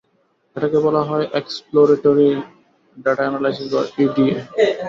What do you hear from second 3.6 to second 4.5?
বা ইডিএ।